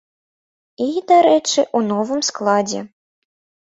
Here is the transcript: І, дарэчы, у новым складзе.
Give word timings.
І, 0.85 0.87
дарэчы, 1.11 1.67
у 1.81 1.85
новым 1.91 2.25
складзе. 2.31 2.79